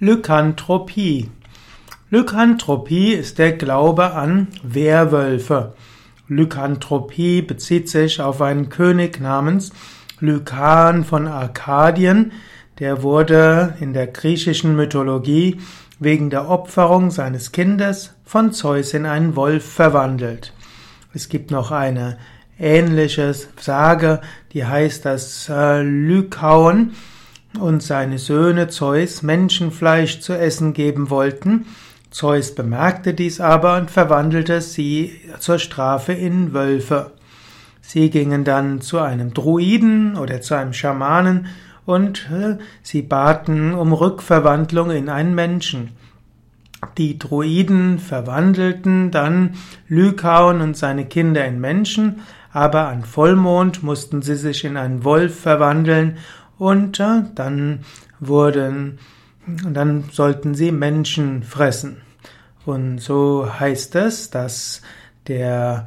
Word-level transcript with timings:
Lykanthropie. 0.00 1.28
Lykanthropie 2.10 3.14
ist 3.14 3.36
der 3.38 3.54
Glaube 3.54 4.12
an 4.12 4.46
Werwölfe. 4.62 5.74
Lykanthropie 6.28 7.42
bezieht 7.42 7.88
sich 7.88 8.20
auf 8.20 8.40
einen 8.40 8.68
König 8.68 9.20
namens 9.20 9.72
Lykan 10.20 11.04
von 11.04 11.26
Arkadien, 11.26 12.30
der 12.78 13.02
wurde 13.02 13.74
in 13.80 13.92
der 13.92 14.06
griechischen 14.06 14.76
Mythologie 14.76 15.60
wegen 15.98 16.30
der 16.30 16.48
Opferung 16.48 17.10
seines 17.10 17.50
Kindes 17.50 18.14
von 18.24 18.52
Zeus 18.52 18.94
in 18.94 19.04
einen 19.04 19.34
Wolf 19.34 19.68
verwandelt. 19.68 20.52
Es 21.12 21.28
gibt 21.28 21.50
noch 21.50 21.72
eine 21.72 22.18
ähnliche 22.56 23.34
Sage, 23.60 24.20
die 24.52 24.64
heißt, 24.64 25.04
dass 25.04 25.48
äh, 25.48 25.82
Lykaon 25.82 26.92
und 27.58 27.82
seine 27.82 28.18
Söhne 28.18 28.68
Zeus 28.68 29.22
Menschenfleisch 29.22 30.20
zu 30.20 30.32
essen 30.32 30.72
geben 30.74 31.10
wollten. 31.10 31.66
Zeus 32.10 32.54
bemerkte 32.54 33.14
dies 33.14 33.40
aber 33.40 33.76
und 33.76 33.90
verwandelte 33.90 34.60
sie 34.60 35.20
zur 35.38 35.58
Strafe 35.58 36.12
in 36.12 36.52
Wölfe. 36.52 37.12
Sie 37.80 38.10
gingen 38.10 38.44
dann 38.44 38.80
zu 38.80 38.98
einem 38.98 39.32
Druiden 39.32 40.16
oder 40.16 40.40
zu 40.40 40.54
einem 40.54 40.72
Schamanen 40.72 41.46
und 41.86 42.28
äh, 42.30 42.58
sie 42.82 43.02
baten 43.02 43.74
um 43.74 43.92
Rückverwandlung 43.92 44.90
in 44.90 45.08
einen 45.08 45.34
Menschen. 45.34 45.90
Die 46.96 47.18
Druiden 47.18 47.98
verwandelten 47.98 49.10
dann 49.10 49.54
Lykaon 49.88 50.60
und 50.60 50.76
seine 50.76 51.06
Kinder 51.06 51.44
in 51.44 51.60
Menschen, 51.60 52.20
aber 52.52 52.88
an 52.88 53.04
Vollmond 53.04 53.82
mussten 53.82 54.22
sie 54.22 54.36
sich 54.36 54.64
in 54.64 54.76
einen 54.76 55.02
Wolf 55.02 55.40
verwandeln 55.40 56.18
und 56.58 57.00
äh, 57.00 57.22
dann 57.34 57.80
wurden, 58.20 58.98
dann 59.46 60.04
sollten 60.10 60.54
sie 60.54 60.72
Menschen 60.72 61.42
fressen. 61.42 62.02
Und 62.66 62.98
so 62.98 63.48
heißt 63.58 63.94
es, 63.94 64.30
dass 64.30 64.82
der 65.26 65.86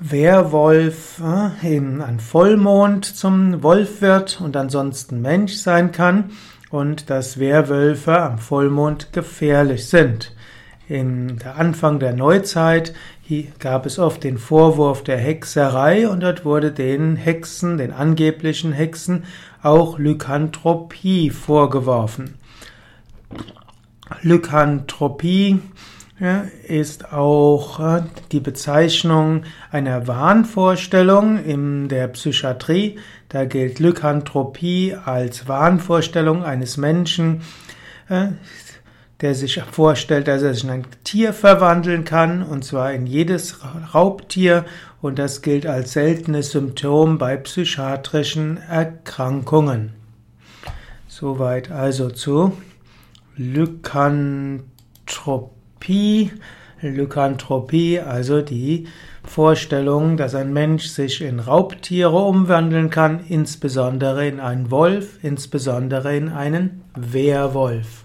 Werwolf 0.00 1.20
äh, 1.20 1.76
in, 1.76 2.00
an 2.02 2.20
Vollmond 2.20 3.04
zum 3.04 3.62
Wolf 3.62 4.00
wird 4.00 4.40
und 4.40 4.56
ansonsten 4.56 5.22
Mensch 5.22 5.54
sein 5.54 5.92
kann 5.92 6.30
und 6.70 7.10
dass 7.10 7.38
Werwölfe 7.38 8.20
am 8.20 8.38
Vollmond 8.38 9.12
gefährlich 9.12 9.88
sind. 9.88 10.32
In 10.88 11.38
der 11.38 11.56
Anfang 11.56 11.98
der 12.00 12.14
Neuzeit 12.14 12.94
gab 13.58 13.84
es 13.84 13.98
oft 13.98 14.24
den 14.24 14.38
Vorwurf 14.38 15.04
der 15.04 15.18
Hexerei 15.18 16.08
und 16.08 16.20
dort 16.20 16.46
wurde 16.46 16.72
den 16.72 17.16
Hexen, 17.16 17.76
den 17.76 17.92
angeblichen 17.92 18.72
Hexen, 18.72 19.24
auch 19.62 19.98
Lykanthropie 19.98 21.28
vorgeworfen. 21.28 22.38
Lykanthropie 24.22 25.60
ist 26.66 27.12
auch 27.12 27.78
äh, 27.78 28.02
die 28.32 28.40
Bezeichnung 28.40 29.44
einer 29.70 30.08
Wahnvorstellung 30.08 31.44
in 31.44 31.88
der 31.88 32.08
Psychiatrie. 32.08 32.98
Da 33.28 33.44
gilt 33.44 33.78
Lykanthropie 33.78 34.96
als 35.04 35.46
Wahnvorstellung 35.46 36.42
eines 36.42 36.76
Menschen, 36.76 37.42
äh, 38.08 38.28
der 39.20 39.34
sich 39.34 39.60
vorstellt, 39.60 40.28
dass 40.28 40.42
er 40.42 40.54
sich 40.54 40.64
in 40.64 40.70
ein 40.70 40.86
Tier 41.02 41.32
verwandeln 41.32 42.04
kann, 42.04 42.42
und 42.42 42.64
zwar 42.64 42.92
in 42.92 43.06
jedes 43.06 43.58
Raubtier, 43.92 44.64
und 45.00 45.18
das 45.18 45.42
gilt 45.42 45.66
als 45.66 45.92
seltenes 45.92 46.52
Symptom 46.52 47.18
bei 47.18 47.36
psychiatrischen 47.36 48.58
Erkrankungen. 48.58 49.92
Soweit 51.08 51.70
also 51.70 52.10
zu 52.10 52.56
Lykanthropie. 53.36 56.32
Lykanthropie, 56.80 57.98
also 57.98 58.40
die 58.40 58.86
Vorstellung, 59.24 60.16
dass 60.16 60.36
ein 60.36 60.52
Mensch 60.52 60.86
sich 60.86 61.22
in 61.22 61.40
Raubtiere 61.40 62.16
umwandeln 62.16 62.90
kann, 62.90 63.18
insbesondere 63.28 64.28
in 64.28 64.38
einen 64.38 64.70
Wolf, 64.70 65.18
insbesondere 65.22 66.16
in 66.16 66.28
einen 66.28 66.82
Werwolf. 66.94 68.04